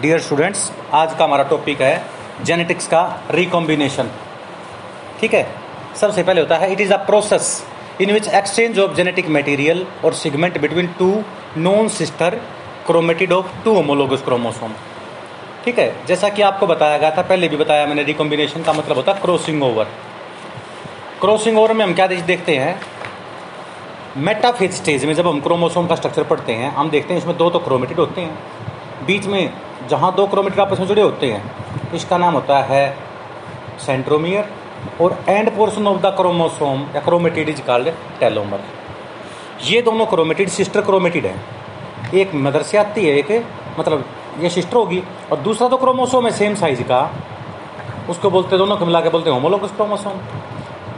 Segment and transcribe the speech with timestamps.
[0.00, 2.04] Dear students आज का हमारा टॉपिक है
[2.44, 3.00] जेनेटिक्स का
[3.30, 4.10] रिकॉम्बिनेशन
[5.20, 5.46] ठीक है?
[6.00, 7.48] सबसे पहले होता है it is a process
[8.00, 11.10] in which exchange of genetic material और segment between two
[11.58, 12.34] non sister
[12.86, 14.72] chromatid of two homologous chromosome
[15.64, 16.06] ठीक है?
[16.06, 19.20] जैसा कि आपको बताया गया था, पहले भी बताया मैंने रिकॉम्बिनेशन का मतलब होता है
[19.20, 19.88] क्रॉसिंग ओवर
[21.20, 22.80] क्रॉसिंग ओवर में हम क्या देखते हैं?
[24.16, 27.50] मेटाफेज स्टेज में जब हम क्रोमोसोम का स्ट्रक्चर पढ़ते हैं, हम देखते हैं इसमें दो
[27.50, 28.61] तो क्रोमेटिड होते हैं।
[29.06, 29.52] बीच में
[29.90, 32.84] जहाँ दो क्रोमेटिड आपस में जुड़े होते हैं, इसका नाम होता है
[33.80, 34.48] सेंट्रोमियर
[35.00, 37.88] और end portion of the chromosome या क्रोमेटिड इज़ कॉल्ड
[38.20, 38.60] टेलोमर
[39.64, 43.44] ये दोनों क्रोमेटिड सिस्टर क्रोमेटिड हैं। एक मदर से आती है, एक
[43.78, 44.04] मतलब
[44.40, 47.00] ये सिस्टर होगी और दूसरा तो क्रोमोसोम है सेम साइज़ का।
[48.10, 50.20] उसको बोलते दोनों को मिला के बोलते हैं होमोलोगस क्रोमोसोम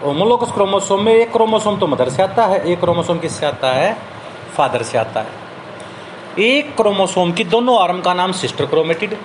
[0.04, 3.96] होमोलोगस क्रोमोसोम में एक क्रोमोसोम तो मदर से आता है, एक क्रोमोसोम किससे आता है?
[4.56, 5.43] फादर से आता है।
[6.38, 9.16] एक क्रोमोसोम की दोनों आर्म का नाम सिस्टर क्रोमेटिड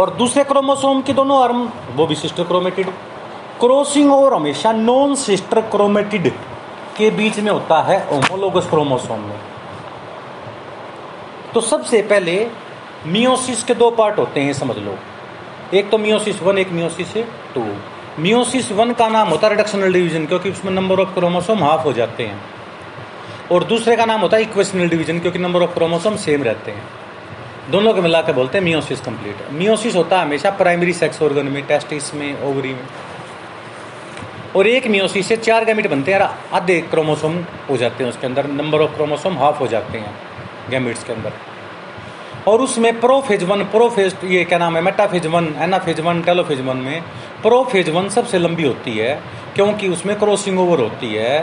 [0.00, 1.62] और दूसरे क्रोमोसोम की दोनों आर्म
[1.94, 2.90] वो भी सिस्टर क्रोमेटिड
[3.60, 6.30] क्रॉसिंग ओवर हमेशा नॉन सिस्टर क्रोमेटिड
[6.96, 9.38] के बीच में होता है होमोलोगस क्रोमोसोम में।
[11.54, 12.46] तो सबसे पहले
[13.06, 14.98] मियोसिस के दो पार्ट होते हैं, समझ लो।
[15.74, 17.16] एक तो मियोसिस वन एक मियोसिस
[17.54, 17.64] टू
[18.18, 21.92] मियोसिस वन का नाम होता है रिडक्शनल डिवीज़न क्योंकि उसमें नंबर ऑफ़ क्रोमोसोम हाफ़ हो
[21.92, 22.55] जाते हैं।
[23.52, 26.82] और दूसरे का नाम होता है इक्वेशनल डिवीज़न क्योंकि नंबर ऑफ़ क्रोमोसोम सेम रहते हैं।
[27.70, 31.46] दोनों को मिला के बोलते हैं मियोसिस कंप्लीट मियोसिस होता है हमेशा प्राइमरी सेक्स ऑर्गन
[31.46, 32.86] में टेस्टिस में ओवरी में।
[34.56, 37.36] और एक मियोसिस से चार गैमिट बनते हैं आधे क्रोमोसोम
[37.70, 40.14] हो जाते हैं उसके अंदर। नंबर ऑफ़ क्रोमोसोम हाफ़ हो जाते हैं
[40.70, 41.32] गैमिट्स के अंदर।
[42.48, 44.82] और उसमें प्रोफेज वन प्रोफेज ये क्या नाम है?
[44.82, 47.02] Metaphase one anaphase one telophase one में
[47.42, 49.20] प्रोफेज वन सबसे लंबी होती है,
[49.54, 51.38] क्योंकि उसमें क्रॉसिंग ओवर होती है।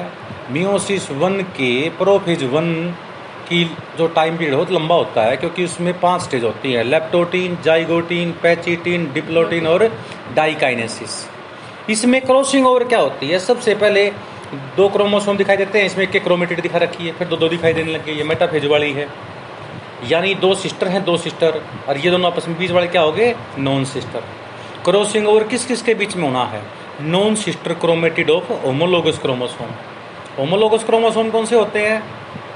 [0.52, 2.74] मियोसिस वन के प्रोफेज वन
[3.50, 3.64] की
[3.98, 8.32] जो टाइम पीरियड बहुत लंबा होता है, क्योंकि उसमें पाँच स्टेज होती है लेप्टोटीन जाइगोटीन
[8.44, 9.88] पैचिटीन डिप्लोटीन और
[10.36, 11.24] डाइकाइनेसिस
[11.90, 13.40] इसमें क्रॉसिंग ओवर क्या होती है?
[13.40, 14.06] सबसे पहले
[14.78, 17.74] दो क्रोमोसोम दिखाई देते हैं, इसमें एक क्रोमेटिड दिखा रखी है, फिर दो दो दिखाई
[17.74, 19.08] देने लग ये मेटाफेज वाली है।
[20.10, 23.12] यानी दो सिस्टर हैं, दो सिस्टर और ये दोनों आपस में बीच वाले क्या हो
[23.12, 23.36] गए?
[23.60, 24.24] नॉन सिस्टर
[24.86, 26.62] क्रॉसिंग ओवर किस किस के बीच में होना है?
[27.02, 29.68] Non sister chromatid of homologous chromosome
[30.40, 32.04] homologous chromosome कौन से होते हैं?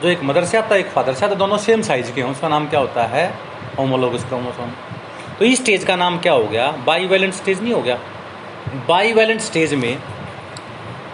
[0.02, 2.22] जो एक मदर से आता है, एक फादर से आता है, दोनों सेम साइज़ के
[2.22, 3.26] हैं। उसका नाम क्या होता है?
[3.78, 4.72] होमोलोगस क्रोमोसोम
[5.40, 6.72] तो इस स्टेज का नाम क्या हो गया?
[6.86, 8.00] बाईवैलेंट स्टेज नहीं हो गया।
[8.88, 9.98] बाईवैलेंट स्टेज में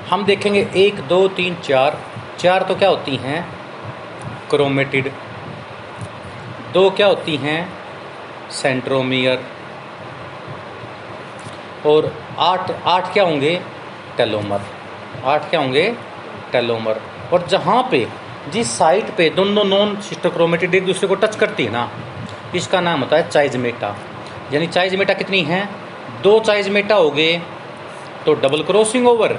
[0.09, 1.99] हम देखेंगे एक, दो, तीन, चार।
[2.39, 3.41] चार तो क्या होती हैं?
[4.49, 5.11] क्रोमेटिड
[6.73, 7.59] दो क्या होती हैं?
[8.51, 9.43] सेंट्रोमियर
[11.85, 13.55] और आठ आठ क्या होंगे?
[14.17, 14.61] टेलोमर
[15.25, 16.12] आठ क्या होंगे?
[16.53, 17.01] टेलोमर
[17.33, 18.05] और जहाँ पे
[18.51, 21.89] जिस साइट पे दोनों नॉन सिस्टर क्रोमेटिड एक दूसरे को टच करती है ना,
[22.55, 23.95] इसका नाम होता है चाइजमेटा।
[24.53, 25.67] यानी चाइजमेटा कितनी है?
[26.23, 27.41] दो चाइजमेटा हो गए
[28.25, 29.37] तो डबल क्रॉसिंग ओवर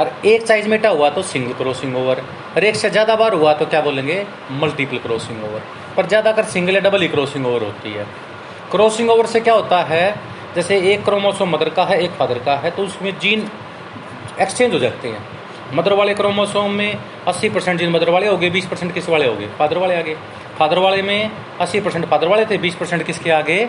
[0.00, 2.22] और एक चाइजमेटा हुआ तो सिंगल क्रॉसिंग ओवर
[2.56, 4.24] और एक से ज़्यादा बार हुआ तो क्या बोलेंगे?
[4.52, 5.62] मल्टीपल क्रॉसिंग ओवर
[5.96, 8.06] पर ज़्यादातर सिंगल या डबल ही क्रॉसिंग ओवर होती है।
[8.70, 10.04] क्रॉसिंग ओवर से क्या होता है?
[10.54, 13.48] जैसे एक क्रोमोसोम मदर का है, एक फादर का है तो उसमें जीन
[14.40, 15.24] एक्सचेंज हो जाते हैं।
[15.74, 19.26] मदर वाले क्रोमोसोम में 80 परसेंट जीन मदर वाले हो गए बीस परसेंट किस वाले
[19.26, 20.14] हो गए फादर वाले आगे।
[20.58, 23.68] फादर वाले में 80 परसेंट फादर वाले थे 20 परसेंट किसके आगे?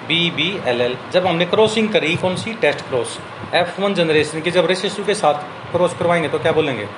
[0.08, 2.52] बी बी एल एल जब हमने क्रॉसिंग करी, कौन सी?
[2.54, 3.18] Test cross
[3.54, 5.42] F one generation की जब रेसिसु के साथ
[5.72, 6.88] क्रॉस करवाएँगे तो क्या बोलेंगे?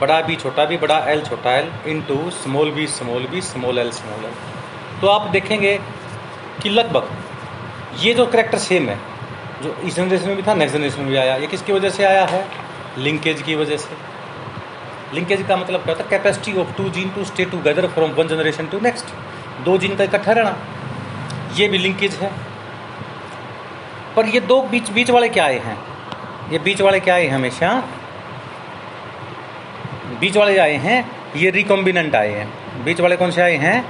[0.00, 1.70] बड़ा बी छोटा बी बड़ा एल छोटा L
[2.08, 4.32] into small B small B small L small L
[5.00, 5.78] तो आप देखेंगे
[6.62, 7.08] कि लगभग
[8.00, 8.98] ये जो करेक्टर सेम है,
[9.62, 12.04] जो इस जनरेशन में भी था नेक्स्ट जनरेशन में भी आया, ये किसकी वजह से
[12.04, 12.44] आया है?
[12.98, 13.96] लिंकेज की वजह से।
[15.14, 16.10] लिंकेज का मतलब क्या होता है?
[16.10, 19.14] Capacity of two gene to stay together from one generation to next
[19.64, 20.56] दो जीन का इकट्ठा रहना,
[21.56, 22.30] ये भी लिंकेज है।
[24.16, 25.78] पर ये दो बीच बीच वाले क्या आए हैं?
[26.52, 27.82] ये बीच वाले क्या आए हैं हमेशा?
[30.20, 33.84] बीच वाले आए हैं, ये रिकॉम्बिनेंट आए हैं। बीच वाले कौन से आए हैं?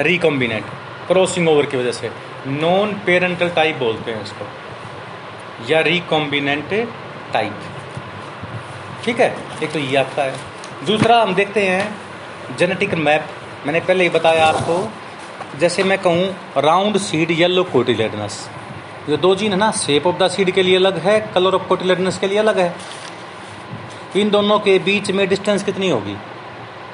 [0.00, 0.64] रिकॉम्बिनेंट
[1.08, 2.10] क्रॉसिंग ओवर की वजह से।
[2.46, 4.46] नॉन पेरेंटल टाइप बोलते हैं इसको।
[5.70, 6.70] या रिकॉम्बिनेंट
[7.32, 7.60] टाइप
[9.04, 9.34] ठीक है?
[9.62, 10.34] एक तो ये आपका है।
[10.86, 13.26] दूसरा हम देखते हैं जेनेटिक मैप
[13.66, 14.88] मैंने पहले ही बताया आपको।
[15.58, 18.48] जैसे मैं कहूँ राउंड सीड येलो कोटिलेडनस
[19.08, 19.70] जो दो जीन है ना?
[19.70, 22.74] शेप ऑफ़ द सीड के लिए अलग है कलर ऑफ़ कोटिलेडनस के लिए अलग है।
[24.16, 26.16] इन दोनों के बीच में डिस्टेंस कितनी होगी?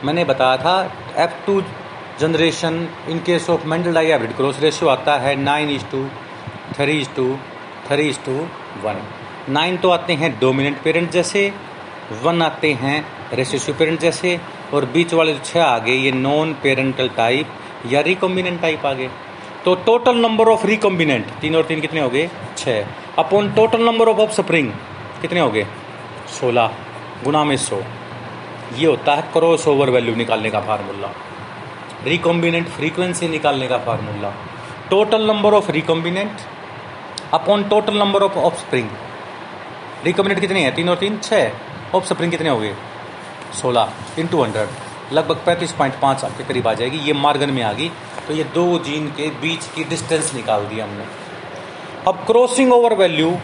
[0.05, 0.75] मैंने बताया था
[1.17, 1.63] F two
[2.21, 2.75] generation
[3.09, 6.05] in case of Mendel dihybrid cross ratio आता है nine is to
[6.77, 7.27] three is to
[7.89, 8.35] three is to
[8.85, 9.03] one
[9.49, 11.53] nine तो आते हैं डोमिनेंट पेरेंट जैसे
[12.23, 13.05] वन आते हैं
[13.35, 14.39] रेसिसिव पेरेंट जैसे,
[14.75, 17.47] और बीच वाले जो छः आ गए ये नॉन पेरेंटल टाइप
[17.87, 19.11] या रिकॉम्बिनेंट टाइप आ गए
[19.65, 22.29] तो टोटल नंबर ऑफ़ रिकॉम्बिनेंट तीन और तीन कितने हो गए?
[22.59, 22.87] छः
[23.19, 24.73] upon total number of offspring
[25.23, 25.67] कितने हो गए?
[26.41, 26.71] सोलह।
[27.25, 27.81] गुना में सौ।
[28.77, 31.09] ये होता है क्रॉस ओवर वैल्यू निकालने का फार्मूला।
[32.05, 34.31] रिकॉम्बिनेंट फ्रीक्वेंसी निकालने का formula.
[34.91, 36.41] Total number of recombinant
[37.35, 38.89] upon total number of offspring.
[40.05, 40.75] Recombinant कितने हैं?
[40.75, 41.19] तीन और तीन?
[41.19, 41.51] छः
[41.95, 42.75] ऑफ़ स्प्रिंग कितने हो गए
[43.63, 44.69] सोलह इन टू हंड्रेड
[45.13, 47.89] लगभग पैंतीस पॉइंट पाँच आपके करीब आ जाएगी। ये मार्गन में आ गई।
[48.29, 51.05] तो ये दो जीन के बीच की डिस्टेंस निकाल दी हमने।
[52.09, 53.37] अब क्रॉसिंग ओवर वैल्यू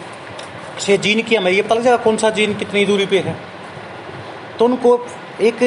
[0.78, 3.53] से जीन की हमें ये पता जाएगा कौन सा जीन कितनी दूरी पे है?
[4.58, 5.06] तो उनको
[5.40, 5.62] एक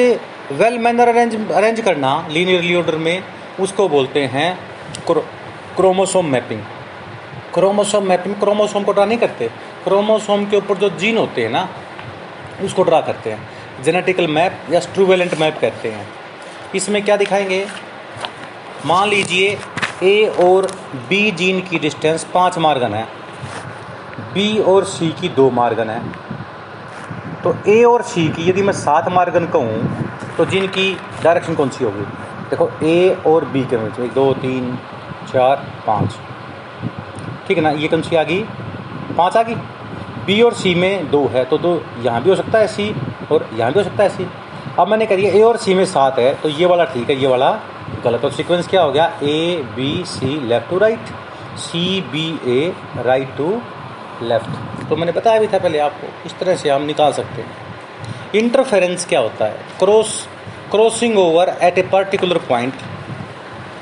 [0.52, 3.22] वेल मैनर अरेंज अरेंज करना लीनियरली ऑर्डर में,
[3.60, 4.58] उसको बोलते हैं
[5.76, 6.62] chromosome mapping
[7.54, 9.48] chromosome mapping chromosome को ड्रा नहीं करते.
[9.84, 11.68] क्रोमोसोम के ऊपर जो जीन होते हैं ना,
[12.64, 13.82] उसको ड्रा करते हैं.
[13.82, 16.06] जेनेटिकल मैप या स्ट्रूवेलेंट मैप कहते हैं.
[16.74, 17.66] इसमें क्या दिखाएँगे?
[18.86, 19.58] मान लीजिए
[20.02, 20.66] ए और
[21.08, 23.04] बी जीन की डिस्टेंस पाँच मार्गन है.
[24.34, 26.02] बी और सी की दो मार्गन है.
[27.48, 30.92] तो ए और सी की यदि मैं सात मार्गन कहूँ तो जिनकी
[31.22, 32.02] डायरेक्शन कौन सी होगी?
[32.50, 34.76] देखो ए और बी के बीच में दो, तीन,
[35.32, 36.18] चार, पाँच।
[37.46, 37.70] ठीक है ना?
[37.70, 38.42] ये कौन सी आ गई?
[39.18, 39.54] पाँच आ गई।
[40.26, 41.72] बी और सी में दो है तो दो
[42.04, 42.90] यहाँ भी हो सकता है सी
[43.32, 44.26] और यहाँ भी हो सकता है सी
[44.78, 47.16] अब मैंने कह दिया ए और सी में सात है तो ये वाला ठीक है,
[47.16, 47.50] ये वाला
[48.04, 49.06] गलत और सीक्वेंस क्या हो गया?
[49.22, 51.14] A B C left to right
[51.58, 52.28] C B
[52.58, 52.72] A
[53.06, 53.50] right to
[54.22, 57.50] left तो मैंने बताया भी था पहले आपको, इस तरह से हम निकाल सकते हैं।
[58.34, 59.58] इंटरफेरेंस क्या होता है?
[59.78, 60.26] Cross
[60.70, 62.74] crossing over at a particular point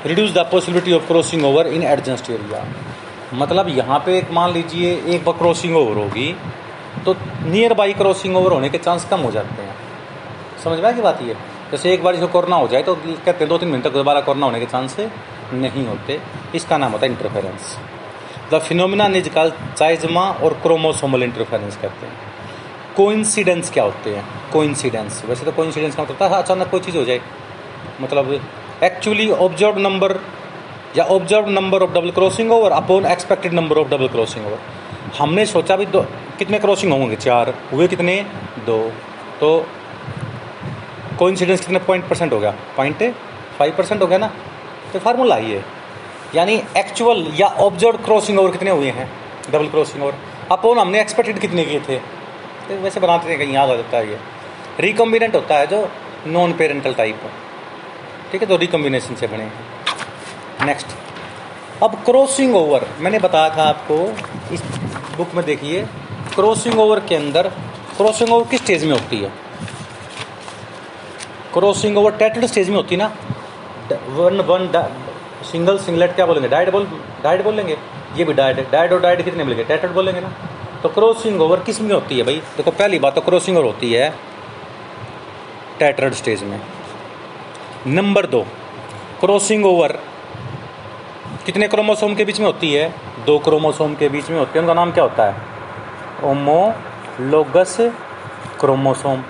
[0.05, 2.65] reduce the possibility of crossing over in adjacent area
[3.33, 6.31] मतलब यहाँ पे एक मान लीजिए एक बार क्रॉसिंग ओवर होगी
[7.05, 9.75] तो नियर बाई क्रॉसिंग ओवर होने के चांस कम हो जाते हैं।
[10.63, 11.35] समझ में की बात ये?
[11.71, 14.21] जैसे एक बार इसको कोरोना हो जाए तो कहते हैं दो तीन महीने तक दोबारा
[14.21, 14.95] कोरोना होने के चांस
[15.53, 16.19] नहीं होते।
[16.55, 17.77] इसका नाम होता है interference
[18.51, 22.13] the phenomena is called chiasma और क्रोमोसोमल इंटरफेरेंस कहते हैं।
[22.97, 24.23] कोइंसिडेंस क्या होते हैं?
[24.53, 27.21] कोइंसिडेंस वैसे तो कोइंसिडेंस का मतलब होता है अचानक कोई चीज़ हो जाए।
[28.01, 28.31] मतलब
[28.83, 30.19] एक्चुअली ऑब्ज़र्व नंबर
[30.97, 34.59] या observe number of double crossing over upon expected number of double crossing over
[35.17, 36.01] हमने सोचा भी दो,
[36.39, 37.15] कितने क्रॉसिंग होंगे?
[37.15, 38.15] चार। हुए कितने?
[38.65, 38.79] दो।
[39.39, 39.67] तो
[41.19, 41.79] कोइंसिडेंस कितने?
[41.79, 43.03] पॉइंट परसेंट हो गया। पॉइंट
[43.59, 44.31] फाइव परसेंट हो गया ना?
[44.93, 45.76] तो फार्मूला ही है।
[46.35, 49.09] यानी एक्चुअल या ऑब्ज़र्व क्रॉसिंग ओवर कितने हुए हैं?
[49.51, 50.15] डबल क्रॉसिंग ओवर
[50.51, 51.97] अपॉन हमने एक्सपेक्टेड कितने किए थे?
[51.97, 54.19] तो वैसे बनाते हैं कहीं याद आ जाता है ये।
[54.79, 55.87] रिकॉम्बिनेंट होता है जो
[56.27, 57.21] नॉन पेरेंटल टाइप
[58.31, 60.87] ठीक है तो रिकम्बिनेशन से बने हैं। नेक्स्ट
[61.83, 63.95] अब क्रॉसिंग ओवर मैंने बताया था आपको,
[64.53, 64.61] इस
[65.17, 65.83] बुक में देखिए
[66.35, 67.47] क्रॉसिंग ओवर के अंदर
[67.97, 69.31] क्रॉसिंग ओवर किस स्टेज में होती है?
[71.53, 73.07] क्रॉसिंग ओवर टेटेड स्टेज में होती है ना?
[74.15, 74.67] वन वन
[75.51, 76.49] सिंगल सिंगलेट क्या बोलेंगे?
[76.49, 76.87] डाइट बोल,
[77.23, 77.77] डाइट बोलेंगे
[78.15, 79.63] ये भी डाइट है। डाइट और डाइट कितने मिलेंगे?
[79.63, 80.31] टेटेड बोलेंगे ना?
[80.83, 82.41] तो क्रॉसिंग ओवर किसमें होती है भाई?
[82.57, 84.09] देखो, पहली बात तो क्रॉसिंग ओवर होती है
[85.79, 86.59] टेटर्ड स्टेज में।
[87.87, 88.41] नंबर दो
[89.19, 89.91] क्रॉसिंग ओवर
[91.45, 92.93] कितने क्रोमोसोम के बीच में होती है?
[93.25, 95.35] दो क्रोमोसोम के बीच में होती है। उनका नाम क्या होता है?
[96.23, 97.77] ओमोलोगस
[98.59, 99.23] क्रोमोसोम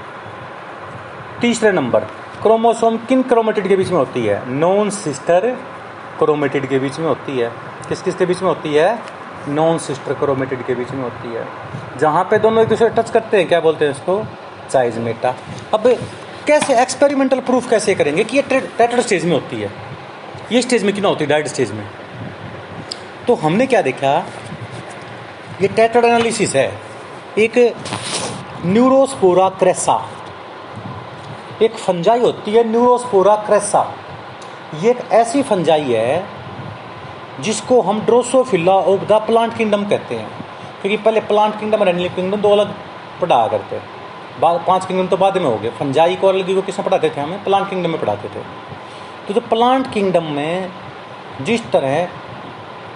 [1.41, 1.99] तीसरे नंबर
[2.41, 4.41] क्रोमोसोम किन क्रोमेटिड के बीच में होती है?
[4.49, 5.55] नॉन सिस्टर
[6.19, 7.49] क्रोमेटिड के बीच में होती है।
[7.89, 8.99] किस किस के बीच में होती है?
[9.47, 11.45] नॉन सिस्टर क्रोमेटिड के बीच में होती है।
[11.99, 14.23] जहाँ पे दोनों एक दूसरे टच करते हैं, क्या बोलते हैं इसको
[14.73, 15.35] साइज़ मेटा
[15.73, 15.87] अब
[16.47, 18.43] कैसे एक्सपेरिमेंटल प्रूफ कैसे करेंगे कि ये
[18.77, 19.71] टेटर स्टेज में होती है?
[20.51, 21.87] ये स्टेज में क्यों होती है डाइट स्टेज में?
[23.27, 24.17] तो हमने क्या देखा?
[25.61, 26.81] ये टेटर एनालिसिस है।
[27.37, 27.57] एक
[28.65, 30.09] न्यूरोस्पोरा क्रेसा
[31.61, 33.81] एक फंजाई होती है न्यूरोस्पोरा क्रेसा
[34.75, 36.23] ये एक ऐसी फंजाई है
[37.41, 40.27] जिसको हम Drosophila of the plant kingdom कहते हैं।
[40.81, 42.73] क्योंकि पहले प्लांट किंगडम और एनिमल किंगडम दो अलग
[43.21, 43.79] पढ़ाया करते
[44.39, 47.21] बाद पाँच किंगडम तो बाद में हो गए। फंजाई को अलग को किसमें पढ़ाते थे
[47.21, 47.43] हमें?
[47.43, 48.43] प्लांट किंगडम में पढ़ाते थे।
[49.27, 50.71] तो जो प्लांट किंगडम में
[51.41, 52.07] जिस तरह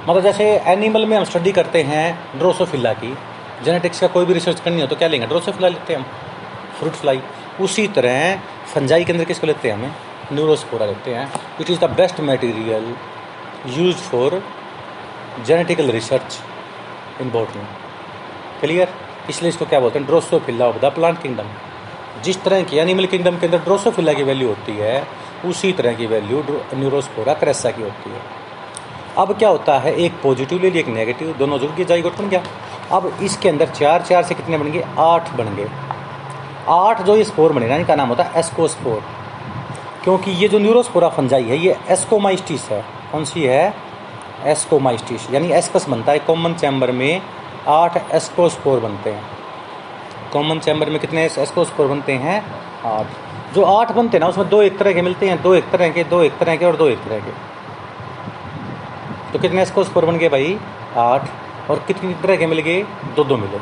[0.10, 2.06] मतलब जैसे एनिमल में हम स्टडी करते हैं
[2.40, 3.18] ड्रोसोफिला की
[3.66, 5.28] जेनेटिक्स का कोई भी रिसर्च करनी हो तो क्या लेंगे?
[5.28, 6.06] ड्रोसोफिला लेते हैं हम।
[6.80, 7.22] फ्रूट फ्लाई
[7.62, 8.40] उसी तरह
[8.74, 9.92] फंजाई के अंदर किसको लेते हैं हमें?
[10.34, 11.26] न्यूरोस्पोरा लेते हैं
[11.58, 12.94] which is the best material
[13.70, 14.42] use for
[15.48, 16.40] genetical research
[17.22, 17.64] in botany
[18.62, 18.94] clear
[19.30, 20.08] इसलिए इसको क्या बोलते हैं?
[20.08, 21.50] Drosophila of the plant kingdom
[22.24, 25.04] जिस तरह की एनिमल किंगडम के अंदर ड्रोसोफिला की वैल्यू होती है,
[25.46, 28.22] उसी तरह की वैल्यू न्यूरोस्पोरा क्रेसा की होती है।
[29.18, 29.94] अब क्या होता है?
[29.96, 32.44] एक पॉजिटिव ले लिया एक नेगेटिव दोनों जुड़ के जाइगोट बन गया
[32.92, 35.70] अब इसके अंदर चार चार से कितने बन गए आठ बन गए
[36.70, 39.04] आठ जो ये स्पोर बनेगा, इनका नाम होता है एस्कोस्पोर
[40.04, 43.74] क्योंकि ये जो न्यूरोस्पोरा फंजाई है, ये एस्कोमाइस्टिस है। कौन सी है?
[44.44, 47.22] एस्कोमाइस्टिस, यानी एस्कस बनता है। कॉमन चैम्बर में
[47.68, 49.24] आठ एस्कोस्पोर बनते हैं।
[50.34, 52.56] कॉमन चैम्बर में कितने एस्कोस्पोर बनते हैं?
[52.86, 53.08] आठ।
[53.56, 55.90] जो आठ बनते हैं ना, उसमें दो एक तरह के मिलते हैं। दो एक तरह
[55.90, 57.32] के, दो एक तरह के और दो एक तरह के।
[59.34, 60.60] तो कितने एस्कोस्पोर बन गए भाई?
[60.98, 61.30] आठ।
[61.70, 62.84] और कितनी तरह के मिल गए?
[63.16, 63.58] दो दो मिले।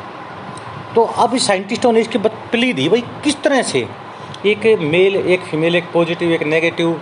[0.94, 4.09] तो अब साइंटिस्टों ने इसकी प्ली दी भाई, किस तरह से?
[4.46, 7.00] एक मेल एक फीमेल एक पॉजिटिव एक नेगेटिव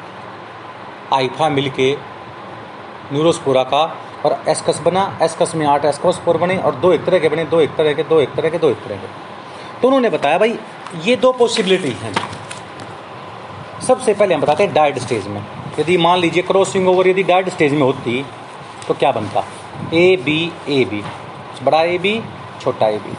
[1.12, 1.92] आइफा मिल के
[3.12, 3.82] न्यूरोस्पोरा का
[4.26, 7.60] और एस्कस बना एस्कस में आठ एस्कोस्पोर बने और दो एक तरह के बने, दो
[7.60, 9.06] एक तरह के, दो एक तरह के, दो एक तरह के।
[9.80, 10.58] तो उन्होंने बताया, भाई,
[11.04, 12.14] ये दो पॉसिबिलिटी हैं।
[13.80, 15.42] सबसे पहले हम बताते हैं डाइड स्टेज में।
[15.78, 18.24] यदि मान लीजिए क्रॉसिंग ओवर यदि डाइड स्टेज में होती
[18.88, 19.44] तो क्या बनता?
[19.94, 21.02] ए बी ए बी
[21.64, 22.20] बड़ा ए बी
[22.60, 23.16] छोटा ए बी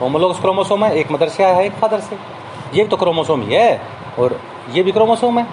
[0.00, 2.16] होमोलोगस क्रोमोसोम है, एक मदर से आया है, एक फादर से।
[2.74, 3.80] ये तो क्रोमोसोम ही है,
[4.18, 5.46] और ये भी क्रोमोसोम है।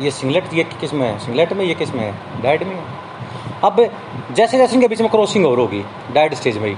[0.00, 1.18] ये सिंगलेट, ये किसमें है?
[1.18, 2.42] सिंगलेट में, ये किसमें है?
[2.42, 2.84] डाइड में है।
[3.64, 3.76] अब
[4.32, 5.84] जैसे जैसे इनके बीच में क्रॉसिंग ओवर होगी
[6.14, 6.76] डाइड स्टेज में ही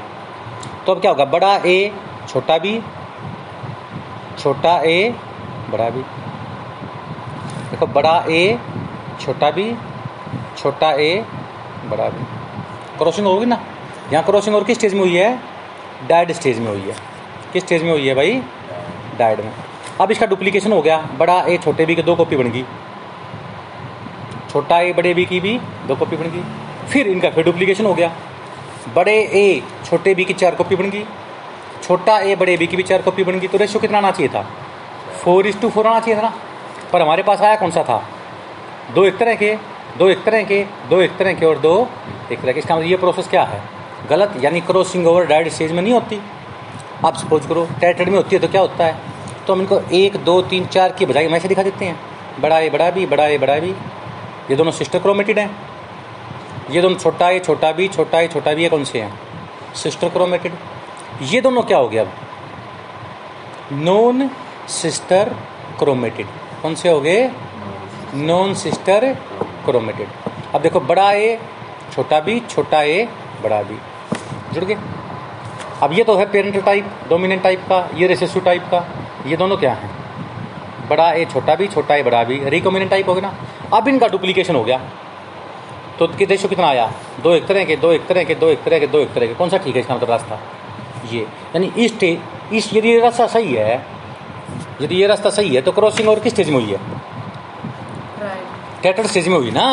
[0.86, 1.24] तो अब क्या होगा?
[1.26, 1.92] बड़ा ए
[2.28, 2.80] छोटा बी
[4.38, 5.14] छोटा ए
[5.70, 6.02] बड़ा बी
[7.70, 8.58] देखो, बड़ा ए
[9.20, 9.74] छोटा बी
[10.58, 11.24] छोटा ए
[11.86, 12.24] बड़ा बी
[12.98, 13.60] क्रॉसिंग होगी ना?
[14.12, 15.38] यहाँ क्रॉसिंग और किस स्टेज में हुई है?
[16.08, 16.94] डाइड स्टेज में हुई है।
[17.52, 18.42] किस स्टेज में हुई है भाई?
[19.18, 19.52] डाइड में।
[20.00, 22.64] अब इसका डुप्लीकेशन हो गया। बड़ा ए छोटे बी की दो कॉपी बन गई।
[24.50, 26.42] छोटा ए बड़े बी की भी दो कॉपी बन गई।
[26.88, 28.12] फिर इनका फिर डुप्लीकेशन हो गया।
[28.94, 31.04] बड़े ए छोटे बी की चार कॉपी बन गई।
[31.82, 34.28] छोटा ए बड़े बी की भी चार कॉपी बन गई। तो रेशो कितना आना चाहिए
[34.28, 34.42] था?
[35.22, 36.34] फोर इज़ टू फोर आना चाहिए था ना?
[36.92, 38.02] पर हमारे पास आया कौन सा था?
[38.94, 39.54] दो एक तरह के,
[39.98, 41.88] दो एक तरह के, दो एक तरह के और दो
[42.32, 43.62] एक तरह के। इसका मतलब ये प्रोसेस क्या है?
[44.10, 46.20] गलत, यानी क्रॉसिंग ओवर डायरेक्ट स्टेज में नहीं होती।
[47.04, 48.96] आप सपोज़ करो टेटेड में होती है तो क्या होता है?
[49.46, 51.98] तो हम इनको एक, दो, तीन, चार की बजाय मैं दिखा देते हैं।
[52.40, 53.70] बड़ा ए, बड़ा भी बड़ा ए, बड़ा भी
[54.50, 55.50] ये दोनों सिस्टर क्रोमेटिड हैं।
[56.70, 59.20] ये दोनों छोटा ए, छोटा भी छोटा ए, छोटा भी ये कौन से हैं?
[59.74, 60.52] सिस्टर क्रोमेटिड
[61.22, 62.12] ये दोनों क्या हो गया अब?
[63.72, 64.30] नॉन
[64.68, 65.34] सिस्टर
[65.78, 66.26] क्रोमेटिड
[66.62, 67.30] कौन से हो गए?
[68.14, 69.12] नॉन सिस्टर
[69.64, 70.08] क्रोमेटिड
[70.54, 71.38] अब देखो, बड़ा ए,
[71.92, 73.08] छोटा बी, छोटा ए,
[73.42, 73.78] बड़ा बी।
[74.52, 74.76] जुड़ गए।
[75.82, 78.84] अब ये तो है पेरेंटल टाइप डोमिनेंट टाइप का ये रेसेसिव टाइप का
[79.26, 79.90] ये दोनों क्या हैं?
[80.88, 84.08] बड़ा ए छोटा भी छोटा ए बड़ा भी रिकोमिनेंट टाइप हो गया ना। अब इनका
[84.08, 84.78] डुप्लीकेशन हो गया।
[85.98, 86.90] तो रेशो कितना आया?
[87.22, 89.26] दो एक तरह के दो एक तरह के दो एक तरह के दो एक तरह
[89.26, 90.38] के। कौन सा ठीक है इसका मतलब रास्ता?
[91.12, 93.84] ये। यानी इस स्टेज इस यदि ये रास्ता सही है
[94.82, 96.80] यदि ये रास्ता सही है तो क्रॉसिंग ओवर किस स्टेज में हुई है?
[98.82, 99.70] टेटर स्टेज में हुई ना?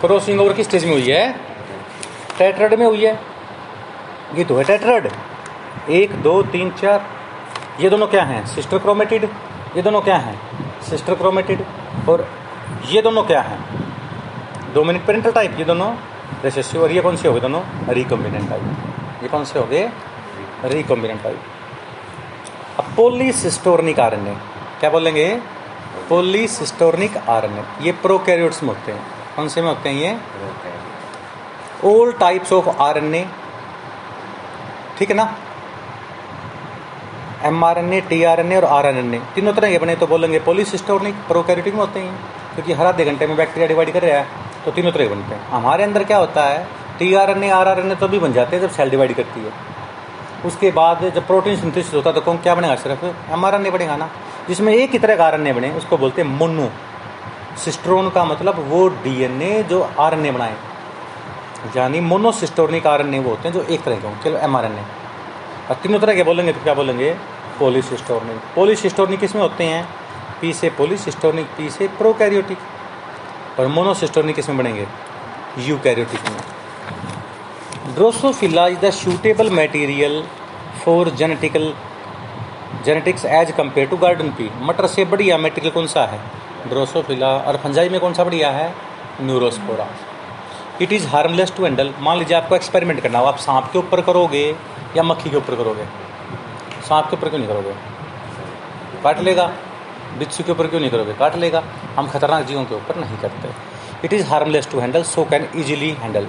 [0.00, 1.32] क्रॉसिंग ओवर किस स्टेज में हुई है?
[2.38, 3.18] टेट्रड में हुई है।
[4.36, 5.08] ये तो है टेट्रड
[5.90, 7.06] एक दो तीन चार।
[7.80, 8.44] ये दोनों क्या हैं?
[8.46, 9.24] सिस्टर क्रोमेटिड
[9.76, 10.38] ये दोनों क्या हैं?
[10.82, 11.64] सिस्टर क्रोमेटिड
[12.08, 12.26] और
[12.88, 13.60] ये दोनों क्या हैं?
[14.74, 15.94] डोमिनेंट पेरेंटल टाइप ये दोनों।
[16.44, 17.62] रेसेसिव और ये कौन से हो गए दोनों?
[17.88, 19.90] रिकॉम्बिनेंट टाइप ये कौन से हो गए?
[20.64, 21.40] रिकॉम्बिनेंट टाइप
[22.78, 24.36] अब पोलीसिस्टोर्निक आरएनए
[24.80, 25.28] क्या बोलेंगे?
[25.34, 29.02] पोली पोलीसिस्टोर्निक आरएनए ये प्रोकैरियोट्स में होते हैं।
[29.36, 30.18] कौन से में होते हैं ये?
[31.90, 33.26] ऑल टाइप्स ऑफ़ आरएनए
[34.98, 35.24] ठीक है ना?
[37.46, 39.70] M R N A T R N A और आर एन एन ए तीनों तरह
[39.70, 42.14] के बने तो बोलेंगे पोलिस स्टोरनिक प्रोकैरियोटिक में होते हैं।
[42.54, 44.26] क्योंकि हर आधे घंटे में बैक्टीरिया डिवाइड कर रहा है
[44.64, 46.66] तो तीनों तरह के बनते हैं। हमारे अंदर क्या होता है
[46.98, 48.90] T R N A R R N A तो भी बन जाते हैं जब सेल
[48.90, 49.52] डिवाइड करती है।
[50.46, 53.66] उसके बाद जब प्रोटीन सिंथेसिस होता है तो कौन क्या बनेगा, सिर्फ़ एम आर एन
[53.66, 54.08] ए बनेगा ना।
[54.48, 56.70] जिसमें एक ही तरह का आर एन ए बने, उसको बोलते हैं मोनो।
[57.64, 60.56] सिस्ट्रोन का मतलब वो डी एन ए जो आर एन ए बनाए।
[61.76, 64.56] यानी मोनोसिस्टोनिक आर एन ए वो होते हैं जो एक तरह के हों चलो एम
[64.56, 64.84] आर एन ए
[65.74, 67.10] तीनों तरह के बोलेंगे तो क्या बोलेंगे?
[67.58, 69.84] पोलिसिस्टोनिक पोलिसिस्टोनिक किसमें होते हैं?
[70.40, 72.58] पी से पोलिसिस्टोनिक पी से प्रोकैरियोटिक
[73.58, 74.86] और मोनोसिस्टोनिक किसमें बनेंगे?
[75.58, 80.22] यूकैरियोटिक में। Drosophila is the suitable material
[80.84, 81.72] for genetical
[82.84, 86.20] genetics as compare to garden pea मटर से बढ़िया मटेरियल कौन सा है?
[86.68, 88.72] ड्रोसोफिला और फंजाई में कौन सा बढ़िया है?
[89.20, 89.86] Neurospora
[90.82, 94.00] it is harmless to handle मान लीजिए आपको एक्सपेरिमेंट करना हो, आप सांप के ऊपर
[94.02, 94.44] करोगे
[94.96, 95.84] या मक्खी के ऊपर करोगे?
[96.88, 97.74] सांप के ऊपर क्यों नहीं करोगे?
[99.02, 99.46] काट लेगा।
[100.18, 101.12] बिच्छू के ऊपर क्यों नहीं करोगे?
[101.14, 101.62] काट लेगा।
[101.96, 103.48] हम खतरनाक जीवों के ऊपर नहीं करते।
[104.04, 106.26] It is harmless to handle so can easily handle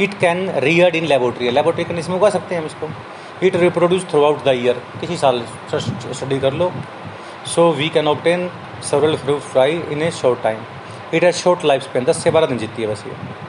[0.00, 2.88] it can reared in laboratory laboratory condition में उगा सकते हैं हम इसको।
[3.46, 5.42] It reproduce throughout the year किसी साल
[5.74, 6.72] स्टडी कर लो।
[7.54, 8.50] So we can obtain
[8.90, 10.64] several fruit fly in a short time
[11.14, 13.48] it has short life span दस से बारह दिन जीतती है बस ये।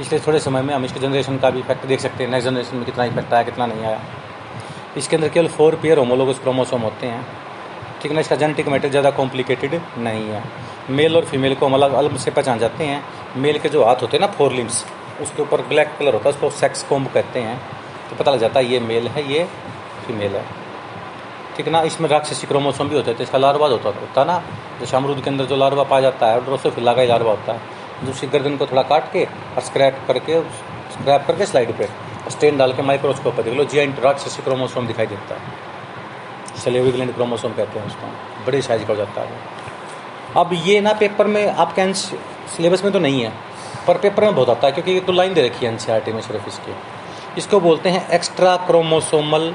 [0.00, 2.76] इसलिए थोड़े समय में हम इसके जनरेशन का भी इफ़ेक्ट देख सकते हैं। नेक्स्ट जनरेशन
[2.76, 4.00] में कितना इफ़ेक्ट आया, कितना नहीं आया।
[4.96, 7.24] इसके अंदर केवल फोर पेयर होमोलोगस क्रोमोसोम होते हैं।
[8.02, 10.42] ठीक है ना, इसका जेनेटिक मैटर ज़्यादा कॉम्प्लिकेटेड नहीं है।
[10.90, 13.02] मेल और फीमेल को हम अलग अलग से पहचान जाते हैं।
[13.36, 14.84] मेल के जो हाथ होते हैं ना फोर लिम्स
[15.22, 17.58] उसके ऊपर ब्लैक कलर होता है, उसको सेक्स कोम्ब कहते हैं।
[18.10, 19.44] तो पता लग जाता है ये मेल है, ये
[20.06, 20.44] फीमेल है।
[21.56, 24.42] ठीक ना, इसमें राक्षसी क्रोमोसोम भी होते थे इसका लार्वा होता होता ना,
[24.80, 27.75] जैसे अमरूद के अंदर जो लार्वा पाया जाता है ड्रोसोफिला का ही लार्वा होता है
[28.04, 30.40] दूसरी गर्दन को थोड़ा काट के और स्क्रैप करके
[30.92, 31.88] स्क्रैप करके स्लाइड पे
[32.30, 37.14] स्टेन डाल के माइक्रोस्कोप पर देख लो जी राक्षसी क्रोमोसोम दिखाई देता है। सलेवी ग्लैंड
[37.14, 38.06] क्रोमोसोम कहते हैं उसको।
[38.46, 39.38] बड़े साइज़ का हो जाता है।
[40.36, 43.32] अब ये ना पेपर में आपके सिलेबस में तो नहीं है,
[43.86, 46.20] पर पेपर में बहुत आता है, क्योंकि ये तो लाइन दे रखी है एन में
[46.22, 46.74] सिर्फ़ इसकी।
[47.38, 49.54] इसको बोलते हैं extra chromosomal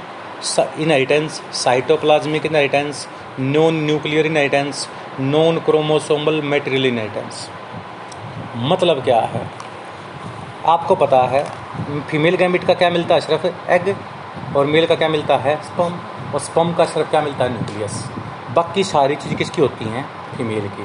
[0.79, 3.07] inheritance cytoplasmic inheritance
[3.39, 4.87] non nuclear inheritance
[5.19, 7.47] non chromosomal material inheritance
[8.61, 9.41] मतलब क्या है?
[10.65, 11.43] आपको पता है
[12.09, 13.95] फीमेल गैमिट का क्या मिलता है सिर्फ़ एग
[14.57, 15.93] और मेल का क्या मिलता है स्पम
[16.33, 18.03] और स्पम का सिर्फ़ क्या मिलता है न्यूक्लियस
[18.55, 20.05] बाकी सारी चीज़ किसकी होती हैं?
[20.37, 20.83] फीमेल की।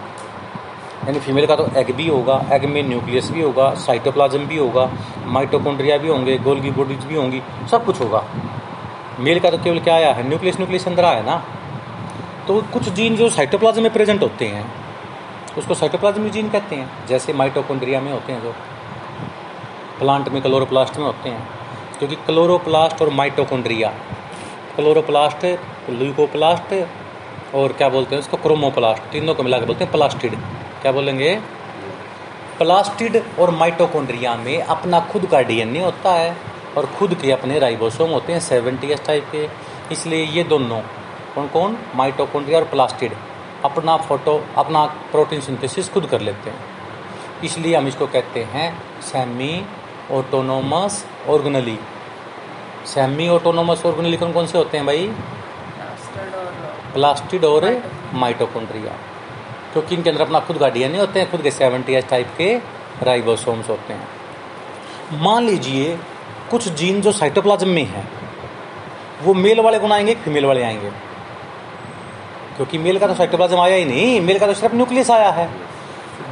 [1.07, 4.89] यानी फीमेल का तो एग भी होगा एग में न्यूक्लियस भी होगा साइटोप्लाज्म भी होगा
[5.29, 8.25] माइटोकॉन्ड्रिया भी होंगे गोल्गी बॉडीज भी होंगी, सब कुछ होगा।
[9.21, 10.29] मेल का तो केवल क्या आया है?
[10.29, 11.37] न्यूक्लियस न्यूक्लियस अंदर आया ना?
[12.49, 14.65] तो कुछ जीन जो साइटोप्लाज्म में प्रेजेंट होते हैं
[15.59, 18.53] उसको साइटोप्लाज्मिक जीन कहते हैं। जैसे माइटोकॉन्ड्रिया में होते हैं जो।
[19.99, 21.49] प्लांट में क्लोरोप्लास्ट में होते हैं।
[21.99, 23.89] क्योंकि क्लोरोप्लास्ट और माइटोकॉन्ड्रिया।
[24.77, 25.45] क्लोरोप्लास्ट,
[25.91, 26.89] ल्यूकोप्लास्ट
[27.55, 28.37] और क्या बोलते हैं उसको?
[28.37, 30.35] क्रोमोप्लास्ट। तीनों को मिला के बोलते हैं प्लास्टिड।
[30.83, 31.41] क्या बोलेंगे?
[32.59, 36.37] प्लास्टिड और माइटोकॉन्ड्रिया में अपना खुद का डीएनए होता है
[36.79, 39.49] और खुद के अपने राइबोसोम होते हैं। सेवेंटी एस टाइप के।
[39.93, 40.81] इसलिए ये दोनों।
[41.35, 43.13] कौन कौन माइटोकॉन्ड्रिया और प्लास्टिड।
[43.67, 46.65] अपना फ़ोटो अपना प्रोटीन सिंथेसिस खुद कर लेते हैं।
[47.45, 48.69] इसलिए हम इसको कहते हैं
[49.03, 49.67] semi
[50.13, 51.79] autonomous organelle.
[52.87, 55.07] Semi autonomous organelle कौन कौन से होते हैं भाई?
[56.95, 57.65] प्लास्टिड और
[58.15, 58.93] माइटोकॉन्ड्रिया
[59.73, 62.55] क्योंकि इनके अंदर अपना खुद का डीएनए होते हैं खुद के सेवेंटी एस टाइप के
[63.03, 65.99] राइबोसोम्स होते हैं। मान लीजिए
[66.51, 68.05] कुछ जीन जो साइटोप्लाज्म में है
[69.23, 70.15] वो मेल वाले गुण आएँगे?
[70.15, 70.91] फीमेल वाले आएँगे।
[72.57, 75.49] क्योंकि मेल का तो साइटोप्लाज्म आया ही नहीं मेल का तो सिर्फ़ न्यूक्लियस आया है।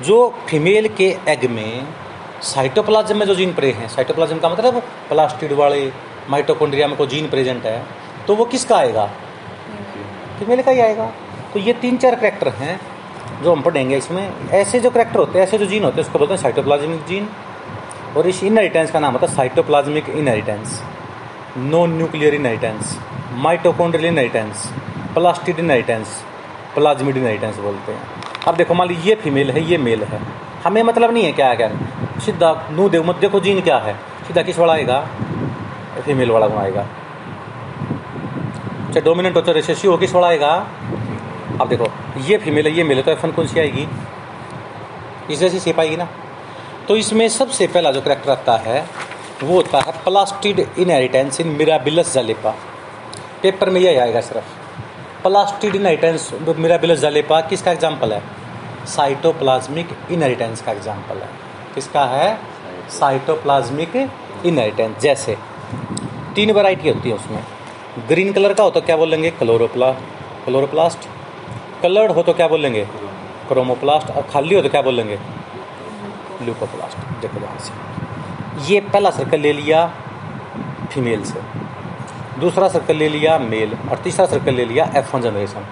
[0.03, 0.17] जो
[0.49, 1.87] फीमेल के एग में
[2.45, 5.91] साइटोप्लाज्म में जो जीन प्रे हैं साइटोप्लाज्म का मतलब प्लास्टिड वाले
[6.31, 7.83] माइटोकॉन्ड्रिया में कोई जीन प्रेजेंट है
[8.27, 9.07] तो वो किसका आएगा?
[10.39, 11.07] फीमेल का ही आएगा।
[11.53, 12.81] तो ये तीन चार करेक्टर हैं
[13.43, 16.19] जो हम पढ़ेंगे इसमें। ऐसे जो करेक्टर होते हैं, ऐसे जो जीन होते हैं, उसको
[16.19, 17.29] बोलते हैं साइटोप्लाज्मिक जीन
[18.17, 20.81] और इस इनहेरिटेंस का नाम होता है cytoplasmic inheritance
[21.57, 22.99] non nuclear inheritance
[23.45, 24.69] mitochondrial inheritance
[25.15, 26.25] plastid inheritance,
[26.75, 28.03] plasmid inheritance बोलते हैं।
[28.49, 30.21] अब देखो, मान लीजिए ये फीमेल है, ये मेल है।
[30.65, 31.69] हमें मतलब नहीं है क्या है, क्या
[32.21, 35.09] सीधा, नू देव, मत देखो जीन क्या है। सीधा किस वाला आएगा?
[36.05, 36.83] फीमेल वाला आएगा।
[38.87, 40.67] चाहे डोमिनेंट हो, चाहे रिसेसिव हो, किस वाला आएगा?
[41.61, 41.87] अब देखो,
[42.21, 43.89] ये फीमेल है, ये मेल है तो एफ़ कौन सी आएगी?
[45.31, 46.09] इस जैसी सेप आएगी ना।
[46.89, 48.87] तो इसमें सबसे पहला जो करेक्टर आता है,
[49.45, 52.55] वो होता है plastid inheritance in Mirabilis jalapa.
[53.43, 54.64] Paper में यही आएगा सिर्फ़।
[55.25, 58.23] प्लास्टिड इनहेरिटेंस मिराबिलस जलेपा किसका एग्ज़ाम्पल है?
[58.87, 61.29] साइटोप्लाज्मिक इनहेरिटेंस का एग्ज़ाम्पल है।
[61.75, 62.39] किसका है?
[62.91, 65.37] साइटोप्लाज्मिक इनहेरिटेंस जैसे।
[66.35, 67.43] तीन वैरायटी होती है उसमें।
[68.09, 69.31] ग्रीन कलर का हो तो क्या बोलेंगे?
[69.33, 71.09] क्लोरोप्लास्ट क्लोरोप्लास्ट
[71.83, 72.85] कलर्ड हो तो क्या बोलेंगे?
[73.49, 75.19] क्रोमोप्लास्ट और खाली हो तो क्या बोलेंगे?
[76.43, 77.39] ल्यूकोप्लास्ट देखो
[78.67, 79.87] ये पहला सर्कल ले लिया
[80.93, 81.41] फीमेल से।
[82.41, 85.67] दूसरा सर्कल ले लिया मेल और तीसरा सर्कल ले लिया एफ़ वन जनरेशन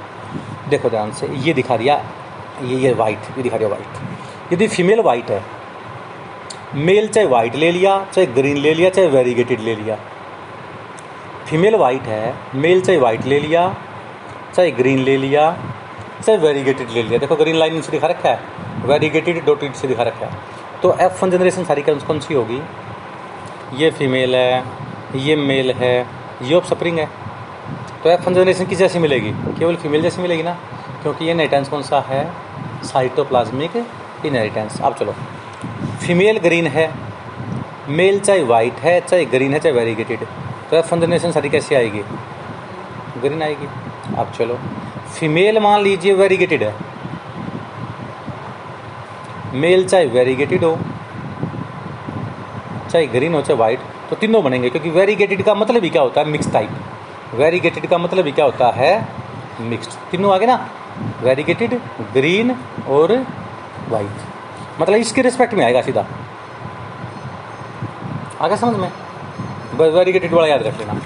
[0.70, 1.94] देखो ध्यान से, ये दिखा दिया,
[2.62, 5.42] ये ये वाइट ये दिखा दिया वाइट यदि फीमेल वाइट है
[6.76, 9.96] मेल चाहे वाइट ले लिया, चाहे ग्रीन ले लिया, चाहे वेरीगेटेड ले लिया।
[11.46, 13.68] फीमेल वाइट है मेल चाहे वाइट ले लिया,
[14.54, 15.50] चाहे ग्रीन ले लिया,
[16.22, 20.02] चाहे वेरीगेटेड ले लिया। देखो ग्रीन लाइन से दिखा रखा है वेरीगेटेड डोटेड से दिखा
[20.02, 22.60] रखा है। तो एफ़ वन जनरेशन सारी कौन सी होगी?
[23.74, 24.64] ये फीमेल है,
[25.16, 25.94] ये मेल है
[26.42, 27.06] ये ऑफ़ सप्रिंग है।
[28.04, 30.54] तो एफ़ जनरेशन किस जैसी मिलेगी। केवल फीमेल जैसी मिलेगी ना?
[31.02, 32.32] क्योंकि ये नेटेंस कौन सा है?
[32.84, 33.86] साइटोप्लाज्मिक
[34.26, 35.14] इनहेरिटेंस अब चलो।
[36.06, 36.92] फीमेल ग्रीन है।
[37.88, 40.18] मेल चाहे वाइट है, चाहे ग्रीन है, चाहे वेरीगेटेड
[40.70, 42.02] तो एफ़ जनरेशन सारी कैसी आएगी?
[43.18, 43.66] ग्रीन आएगी।
[44.16, 44.58] अब चलो।
[45.14, 46.74] फीमेल मान लीजिए वेरीगेटेड है।
[49.54, 50.78] मेल चाहे वेरीगेटेड हो,
[52.90, 53.80] चाहे ग्रीन हो, चाहे वाइट
[54.12, 56.26] तो तीनों बनेंगे, क्योंकि वेरीगेटेड का मतलब ही क्या होता है?
[56.28, 56.70] मिक्स टाइप
[57.34, 58.90] वेरीगेटेड का मतलब ही क्या होता है?
[59.60, 60.56] मिक्स्ड तीनों आगे ना?
[61.22, 61.74] वेरीगेटेड
[62.12, 62.50] ग्रीन
[62.88, 63.12] और
[63.88, 66.04] वाइट मतलब इसके रिस्पेक्ट में आएगा सीधा।
[68.40, 68.90] आगे समझ में?
[69.78, 71.00] वेरीगेटेड वाला याद रख लेना।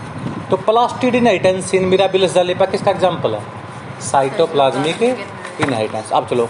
[0.51, 3.43] तो plastid inheritance in Mirabilis jalapa किसका एग्ज़ाम्पल है?
[4.03, 6.49] साइटोप्लाज्मिक इनहेरिटेंस अब चलो,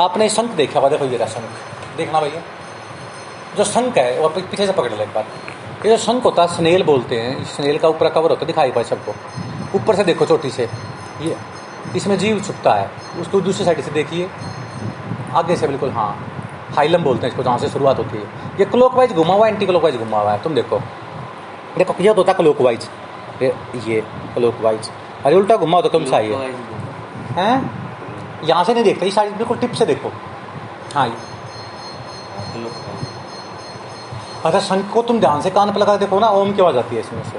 [0.00, 2.42] आपने शंख देखा हुआ देखो ये शंख। देखना भैया।
[3.56, 5.52] जो शंख है, वो पीछे से पकड़ लो एक बार।
[5.84, 8.70] ये जो शंख होता है स्नेल बोलते हैं। स्नेल का ऊपर कवर होता है दिखाई
[8.72, 9.14] पाए सबको।
[9.76, 10.68] ऊपर से देखो चोटी से।
[11.22, 11.36] ये
[11.96, 14.28] इसमें जीव छुपता है। उसको दूसरी साइड से देखिए।
[15.34, 16.08] आगे से बिल्कुल हाँ।
[16.76, 18.24] हाइलम बोलते हैं इसको जहाँ से शुरुआत होती है।
[18.58, 20.78] ये क्लोकवाइज घुमा हुआ है एंटी क्लोकवाइज घुमा हुआ है। तुम देखो।
[21.78, 22.88] देखो यह होता है क्लोकवाइज
[23.42, 23.54] ये
[23.86, 24.00] ये
[24.34, 24.90] क्लोकवाइज
[25.24, 26.34] अरे उल्टा घुमा हो तो कौन सा ये
[27.36, 27.54] हैं?
[28.44, 30.12] यहाँ से नहीं देखते इस साइड बिल्कुल टिप से देखो।
[30.94, 31.14] हाँ ये
[34.44, 36.96] अच्छा शंख को तुम ध्यान से कान पर लगा देखो ना ओम की आवाज़ आती
[36.96, 37.38] है इसमें से।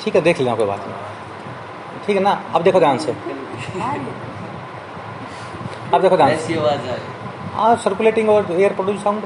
[0.00, 0.94] ठीक है देख लेना कोई बात नहीं।
[2.06, 2.32] ठीक है ना?
[2.54, 3.12] अब देखो ध्यान से।
[5.92, 6.54] अब देखो ध्यान से।
[7.54, 9.22] हाँ सर्कुलेटिंग और एयर प्रोड्यूस साउंड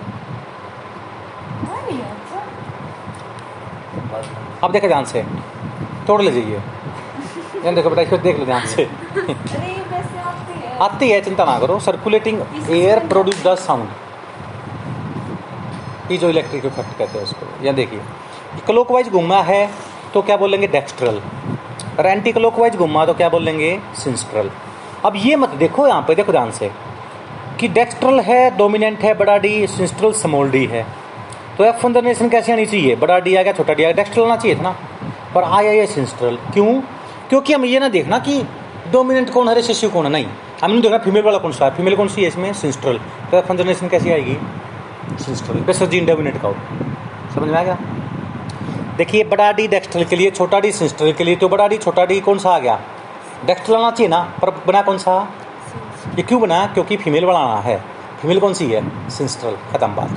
[4.64, 5.24] अब देखो ध्यान से।
[6.06, 6.62] तोड़ ले जाइए
[7.60, 8.88] ध्यान देखो बेटा इसको देख लो ध्यान से।
[10.82, 13.88] आती है। चिंता ना करो। Circulating air produce the sound
[16.16, 18.00] जो इलेक्ट्रिक इफ़ेक्ट कहते हैं उसको, या देखिए
[18.66, 19.68] क्लोकवाइज घुमा है
[20.14, 21.20] तो क्या बोलेंगे डेक्स्ट्रल
[21.98, 24.50] और एंटी क्लोकवाइज घुमा तो क्या बोलेंगे सिंस्ट्रल
[25.06, 26.70] अब ये मत देखो यहाँ पे, देखो ध्यान से,
[27.60, 30.84] कि डेक्स्ट्रल है डोमिनेंट है, बड़ा डी सिंस्ट्रल स्मॉल डी है।
[31.58, 32.96] तो एफ़ जनरेशन कैसे आनी चाहिए?
[32.96, 34.70] बड़ा डी आ गया, छोटा डी आ गया डेक्स्ट्रल आना चाहिए था ना?
[35.34, 36.80] पर आया ये सिंस्ट्रल क्यों?
[37.28, 38.42] क्योंकि हम ये ना देखना कि
[38.92, 40.12] डोमिनेंट कौन है रिसेसिव कौन है?
[40.12, 40.26] नहीं,
[40.62, 41.70] हमने देखा फीमेल वाला कौन सा है?
[41.76, 42.52] फीमेल कौन सी है इसमें?
[42.54, 44.36] सिंस्ट्रल तो एफ़ जनरेशन कैसी आएगी?
[45.16, 46.56] सिंस्ट्रल बेस्ट डोमिनेट का हो
[47.34, 47.78] समझ में आ गया?
[48.96, 52.04] देखिए, बड़ा डी डेक्स्ट्रल के लिए, छोटा डी सिंस्ट्रल के लिए तो बड़ा डी, छोटा
[52.04, 52.80] डी कौन सा आ गया?
[53.46, 55.28] डेक्स्ट्रल आना चाहिए ना, पर बना कौन सा?
[56.14, 56.66] ये क्यों बना?
[56.66, 57.84] क्योंकि फीमेल आना है।
[58.22, 59.10] फीमेल कौन सी है?
[59.10, 60.10] सिंस्ट्रल खत्म बात।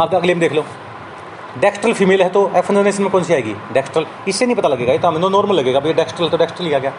[0.00, 0.64] आप अगले में देख लो।
[1.58, 3.54] डेक्स्ट्रल फीमेल है तो एफ़ जनरेशन में कौन सी आएगी?
[3.72, 6.72] डेक्स्ट्रल इससे नहीं पता लगेगा, ये तो हमें नॉर्मल लगेगा भैया डेक्स्ट्रल तो डेक्स्ट्रल ही
[6.72, 6.92] आ गया।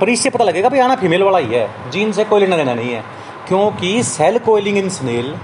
[0.00, 2.74] पर इससे पता लगेगा, भाई, आना फीमेल वाला ही है। जीन से कोई लेना देना
[2.74, 3.04] नहीं है।
[3.48, 5.36] क्योंकि shell coiling in snail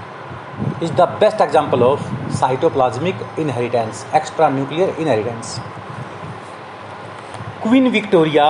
[0.81, 2.01] is the best example of
[2.41, 5.59] cytoplasmic inheritance, extranuclear inheritance.
[7.63, 8.47] Queen Victoria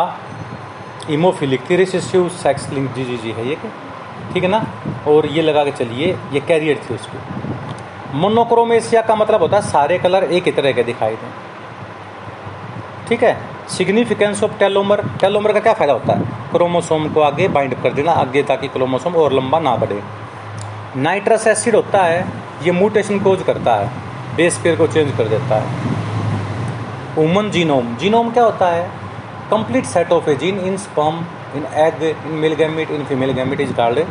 [1.11, 3.57] haemophilic recessive sex link जी जी जी है ये
[4.33, 4.65] ठीक है ना?
[5.09, 9.99] और ये लगा के चलिए ये कैरियर थी उसकी। मोनोक्रोमेशिया का मतलब होता है सारे
[9.99, 11.31] कलर एक ही तरह के दिखाई दें।
[13.09, 13.37] ठीक है?
[13.69, 16.23] सिग्निफिकेंस ऑफ़ टेलोमर टेलोमर का क्या फ़ायदा होता है?
[16.51, 20.03] क्रोमोसोम को आगे बाइंड कर देना आगे ताकि क्रोमोसोम और लंबा ना बढ़े।
[20.97, 22.27] नाइट्रस एसिड होता है,
[22.63, 25.93] ये म्यूटेशन कोज करता है बेस पेयर को चेंज कर देता है।
[27.17, 28.85] वुमन जीनोम जीनोम क्या होता है?
[29.51, 31.25] Complete set of a gene in sperm
[31.57, 34.05] in egg in male gamete in female gamete is called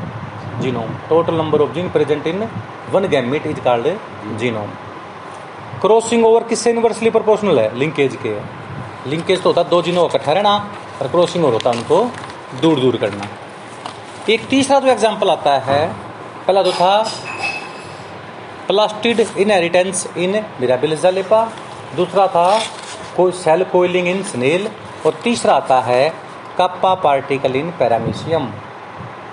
[0.61, 2.47] genome total number of gene present in
[2.91, 3.87] one gamete is called
[4.39, 4.69] genome
[5.81, 7.75] crossing over किससे inversely proportional है?
[7.77, 8.37] Linkage के।
[9.09, 10.55] Linkage तो होता है, दो जीनों का रहना
[11.01, 13.27] और क्रॉसिंग ओवर होता है, उनको दूर दूर करना।
[14.29, 15.83] एक तीसरा जो एग्ज़ाम्पल आता है
[16.47, 16.93] पहला तो था
[18.67, 21.39] plastid inheritance in Mirabilis jalapa
[21.95, 22.47] दूसरा था
[23.17, 24.67] कोई सेल कोइलिंग इन स्नेल।
[25.05, 26.09] और तीसरा आता है
[26.57, 28.45] कप्पा पार्टिकल इन पैरामीशियम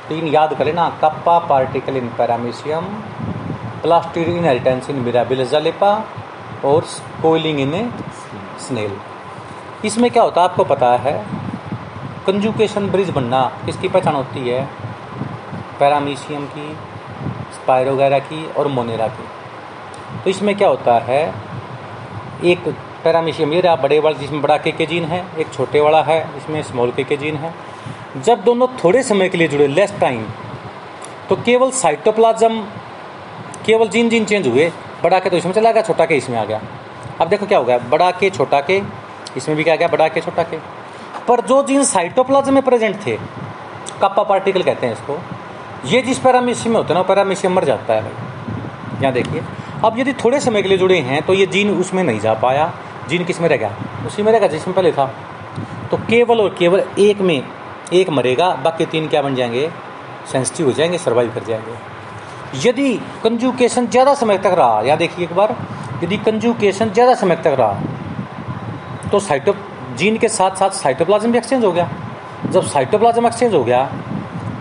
[0.09, 2.85] तीन याद कर लेना kappa particle in Paramecium
[3.83, 5.93] plastid inheritance in Mirabilis jalapa
[6.65, 6.87] और
[7.23, 7.93] कोइलिंग इन
[8.61, 8.97] स्नेल।
[9.85, 11.17] इसमें क्या होता है, आपको पता है,
[12.27, 14.63] कंजुकेशन ब्रिज बनना किसकी पहचान होती है
[15.81, 16.69] पैरामीशियम की।
[17.71, 19.25] स्पायरोगैरा की और मोनेरा की।
[20.25, 21.23] तो इसमें क्या होता है,
[22.45, 22.69] एक
[23.05, 26.19] पैरामीशियम, ये रहा बड़े वाला जिसमें बड़ा के के जीन है, एक छोटे वाला है,
[26.37, 27.53] इसमें स्मॉल के के जीन है।
[28.19, 30.25] जब दोनों थोड़े समय के लिए जुड़े लेस टाइम
[31.29, 32.61] तो केवल साइटोप्लाज्म
[33.67, 34.71] केवल जीन जीन चेंज हुए,
[35.03, 36.61] बड़ा के तो इसमें चला गया, छोटा के इसमें आ गया।
[37.21, 38.83] अब देखो क्या हो गया, बड़ा के, छोटा के,
[39.37, 40.59] इसमें भी क्या गया, बड़ा के, छोटा के।
[41.29, 43.17] पर जो जीन साइटोप्लाज्म में प्रेजेंट थे
[44.03, 45.19] कप्पा पार्टिकल कहते हैं इसको
[45.87, 49.43] ये जिस पैरामीशियम में होते हैं ना पैरामीशियम मर जाता है भाई। यहाँ देखिए।
[49.85, 52.73] अब यदि थोड़े समय के लिए जुड़े हैं तो ये जीन उसमें नहीं जा पाया।
[53.09, 53.71] जीन किसमें रह गया?
[54.07, 55.07] उसी में रह गया, जिसमें पहले था।
[55.91, 57.43] तो केवल और केवल एक में
[57.93, 59.71] एक मरेगा, बाकी तीन क्या बन जाएँगे?
[60.33, 62.93] सेंसिटिव हो जाएँगे सर्वाइव कर जाएँगे। यदि
[63.25, 65.57] कंजुकेशन ज़्यादा समय तक रहा या देखिए एक बार।
[66.05, 69.55] यदि कंजुकेशन ज़्यादा समय तक रहा तो साइटो
[69.97, 71.89] जीन के साथ साथ साइटोप्लाज्म भी एक्सचेंज हो गया।
[72.47, 73.83] जब साइटोप्लाज्म एक्सचेंज हो गया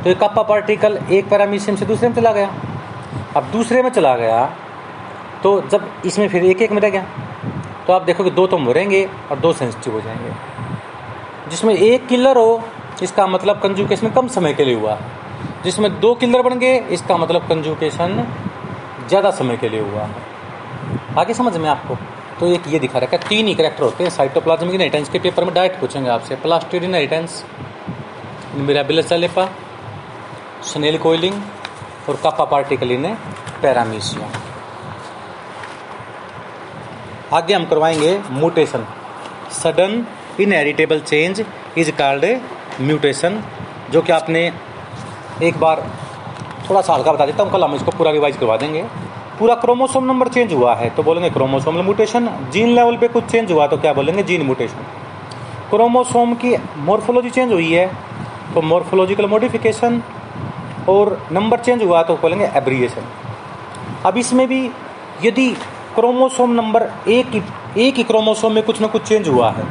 [0.04, 2.54] तो एक कप्पा पार्टिकल एक पैरामीशियम से दूसरे में चला गया।
[3.38, 4.46] अब दूसरे में चला गया
[5.44, 7.06] तो जब इसमें फिर एक एक में रह गया
[7.88, 10.32] तो आप देखोगे दो तो मरेंगे और दो सेंसिटिव हो जाएँगे।
[11.50, 12.62] जिसमें एक किलर हो,
[13.04, 14.98] इसका मतलब कंजुकेशन कम समय के लिए हुआ।
[15.64, 18.26] जिसमें दो किलर बन गए, इसका मतलब कंजुकेशन
[19.08, 20.10] ज़्यादा समय के लिए हुआ।
[21.18, 21.98] आगे समझ में आपको?
[22.40, 25.46] तो एक ये दिखा रखा है, तीन ही करेक्टर होते हैं साइटोप्लाज्मिक इनहेरिटेंस के पेपर
[25.46, 27.44] में डायरेक्ट पूछेंगे आपसे। Plastid inheritance
[28.58, 29.50] Mirabilis jalapa
[30.64, 31.34] snail coiling
[32.10, 33.06] और कापा पार्टिकल इन
[33.62, 34.32] पैरामीशियम
[37.34, 38.86] आगे हम करवाएँगे mutation.
[39.54, 40.06] Sudden
[40.42, 41.44] inheritable change
[41.78, 42.26] is called
[42.82, 43.42] mutation,
[43.92, 44.42] जो कि आपने
[45.44, 45.82] एक बार
[46.70, 48.84] थोड़ा सा हल्का बता देता हूँ, कल हम इसको पूरा रिवाइज करवा देंगे।
[49.40, 53.52] पूरा क्रोमोसोम नंबर चेंज हुआ है तो बोलेंगे क्रोमोसोम म्यूटेशन जीन लेवल पे कुछ चेंज
[53.52, 54.24] हुआ तो क्या बोलेंगे?
[54.24, 54.86] जीन म्यूटेशन
[55.70, 57.88] क्रोमोसोम की मोर्फोलॉजी चेंज हुई है
[58.54, 60.02] तो मोर्फोलॉजिकल मॉडिफिकेशन
[60.90, 63.04] और नंबर चेंज हुआ तो बोलेंगे एब्रिएशन
[64.06, 64.70] अब इसमें भी
[65.24, 65.50] यदि
[65.96, 67.42] क्रोमोसोम नंबर एक ही
[67.78, 69.66] एक ही क्रोमोसोम में कुछ ना कुछ चेंज हुआ है,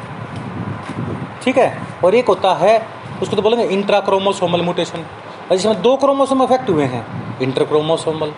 [1.43, 1.71] ठीक है?
[2.05, 2.79] और एक होता है,
[3.23, 5.05] उसको तो बोलेंगे इंट्रा क्रोमोसोमल म्यूटेशन
[5.53, 7.05] जिसमें दो क्रोमोसोम अफेक्ट हुए हैं
[7.43, 8.33] इंटर क्रोमोसोमल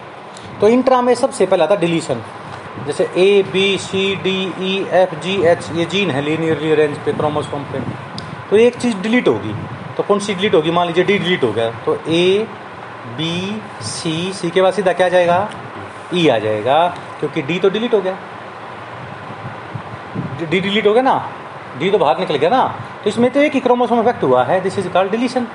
[0.61, 2.23] तो इंट्रा में सबसे पहला था डिलीशन
[2.87, 7.13] जैसे A B C D E F G H ये जीन है लीनियरली अरेंज पे
[7.13, 7.81] क्रोमोसोम पे।
[8.51, 9.55] तो एक चीज़ डिलीट होगी।
[9.97, 10.71] तो कौन सी डिलीट होगी?
[10.71, 12.47] मान लीजिए डी डिलीट हो गया तो ए
[13.17, 15.49] बी सी सी के बाद सीधा क्या जाएगा?
[16.15, 16.87] ई e आ जाएगा,
[17.21, 18.17] क्योंकि डी तो डिलीट हो गया।
[20.41, 21.15] डी डिलीट हो गया ना?
[21.79, 22.63] डी तो बाहर निकल गया ना?
[23.05, 25.47] तो इसमें तो एक ही क्रोमोसोम इफ़ेक्ट हुआ है। This is called deletion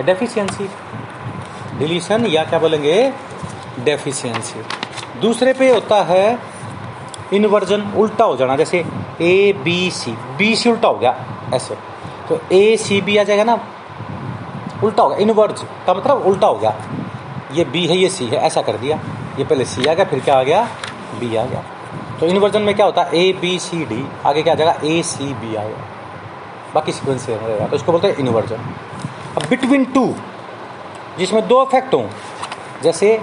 [0.00, 0.68] deficiency
[1.78, 3.12] deletion या क्या बोलेंगे?
[3.84, 4.62] डेफिशिएंसी
[5.20, 6.38] दूसरे पे होता है
[7.32, 8.84] इनवर्जन उल्टा हो जाना, जैसे
[9.22, 11.14] A B C B C उल्टा हो गया,
[11.54, 11.76] ऐसे।
[12.30, 13.58] तो ए सी बी आ जाएगा ना?
[14.84, 16.74] उल्टा हो गया इनवर्ज का मतलब उल्टा हो गया।
[17.52, 18.98] ये बी है, ये सी है, ऐसा कर दिया।
[19.38, 20.62] ये पहले सी आ गया, फिर क्या आ गया?
[21.20, 21.62] बी आ गया।
[22.20, 23.18] तो इनवर्जन में क्या होता है?
[23.18, 24.74] ए बी सी डी आगे क्या आ जाएगा?
[24.84, 25.84] ए सी बी आ गया।
[26.74, 28.56] बाकी सीक्वेंस से रहेगा। तो इसको बोलते हैं इनवर्जन
[29.36, 30.14] अब बिटवीन टू
[31.18, 32.06] जिसमें दो इफ़ेक्ट हों,
[32.82, 33.20] जैसे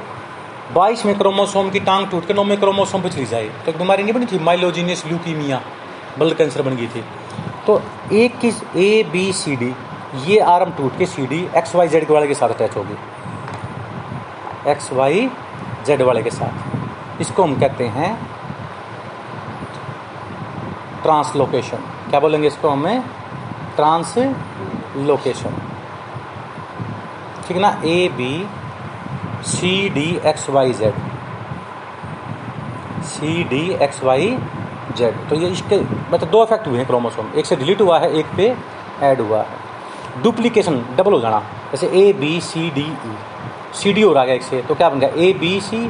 [0.73, 3.77] बाईस में क्रोमोसोम की टांग टूट के नौ में क्रोमोसोम पे चली जाए तो एक
[3.77, 4.39] बीमारी नहीं बनी थी?
[4.39, 5.61] माइलोजीनियस ल्यूकीमिया
[6.17, 7.03] ब्लड कैंसर बन गई थी।
[7.67, 7.81] तो
[8.13, 9.73] एक की ए बी सी डी
[10.25, 12.97] ये आर्म टूट के C D X Y Z वाले के साथ अटैच होगी।
[14.71, 15.29] एक्स वाई
[15.87, 18.11] जेड वाले के साथ। इसको हम कहते हैं
[21.03, 21.77] ट्रांसलोकेशन
[22.09, 23.01] क्या बोलेंगे इसको हमें?
[23.75, 25.61] ट्रांसलोकेशन
[27.47, 27.69] ठीक ना?
[27.85, 28.47] A B
[29.47, 30.93] C D X Y Z
[33.05, 34.37] C D X Y
[34.97, 35.77] Z तो ये इसके
[36.09, 38.55] मतलब दो इफ़ेक्ट हुए हैं क्रोमोसोम एक से डिलीट हुआ है, एक पे
[39.03, 41.39] ऐड हुआ है। डुप्लीकेशन डबल हो जाना।
[41.71, 43.15] जैसे A B C D E
[43.75, 45.09] C D और आ गया एक से तो क्या बन गया?
[45.09, 45.89] A B C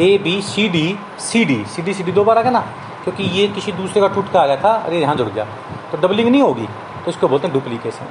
[0.00, 2.60] A B C D C D C D C D दो बार आ गया ना
[3.04, 5.44] क्योंकि ये किसी दूसरे का टूट का आ गया था, अरे यहाँ जुड़ गया।
[5.92, 6.66] तो डबलिंग नहीं होगी
[7.04, 8.06] तो इसको बोलते हैं डुप्लीकेशन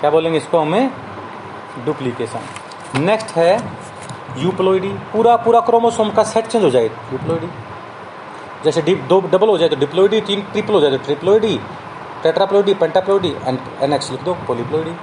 [0.00, 0.90] क्या बोलेंगे इसको हमें?
[1.84, 3.56] डुप्लीकेशन नेक्स्ट है
[4.38, 7.46] यूप्लोइडी पूरा पूरा क्रोमोसोम का सेट चेंज हो जाए। यूप्लोइडी
[8.66, 11.54] जैसे दो डबल हो जाए तो डिप्लोइडी तीन ट्रिपल हो जाए तो triploidy
[12.22, 14.94] tetraploidy pentaploidy and N X लिख दो पोलीप्लोइडी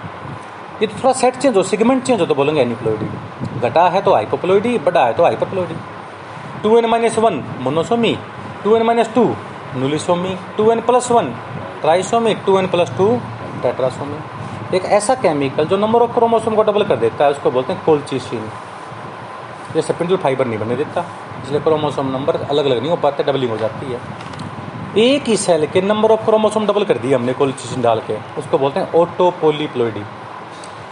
[0.82, 3.08] ये तो थोड़ा सेट चेंज हो सिगमेंट चेंज हो तो बोलेंगे एनिप्लोइडी
[3.68, 5.76] घटा है तो हाइपोप्लोइडी बड़ा है तो hyperploidy
[6.64, 8.18] two N minus one monosomy
[8.64, 9.24] two N minus two
[9.78, 11.34] nullisomy two N plus one
[11.82, 13.08] trisomic two N plus two
[13.64, 17.74] tetrasomic एक ऐसा केमिकल जो नंबर ऑफ़ क्रोमोसोम को डबल कर देता है, उसको बोलते
[17.74, 18.50] हैं कोलचिसिन
[19.74, 21.06] जैसे पिंडल फाइबर नहीं बनने देता.
[21.44, 24.00] इसलिए क्रोमोसोम नंबर अलग अलग नहीं हो पाते, डबलिंग हो जाती है।
[25.04, 28.58] एक ही सेल के नंबर ऑफ़ क्रोमोसोम डबल कर दिए हमने कोलिचिन डाल के। उसको
[28.58, 30.04] बोलते हैं ओटोपोलीप्लोइडी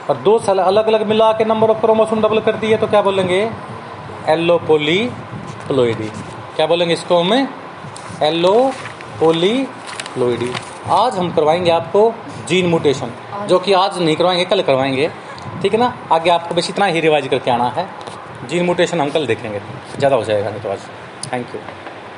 [0.10, 3.02] और दो सेल अलग अलग मिला के नंबर ऑफ़ क्रोमोसोम डबल कर दिए तो क्या
[3.02, 3.42] बोलेंगे?
[4.30, 6.10] एलोपोलीप्लोइडी
[6.56, 7.48] क्या बोलेंगे इसको हमें?
[8.24, 9.72] एलोपोलीप्लोइडी
[10.92, 12.14] आज हम करवाएँगे आपको
[12.48, 13.12] जीन म्यूटेशन,
[13.48, 15.10] जो कि आज नहीं करवाएँगे, कल करवाएँगे।
[15.62, 15.94] ठीक है ना?
[16.12, 17.88] आगे आपको बस इतना ही रिवाइज करके आना है।
[18.52, 19.60] जीन म्यूटेशन अंकल देखेंगे।
[19.98, 20.80] ज़्यादा हो जाएगा नहीं तो आज।
[21.34, 21.62] Thank you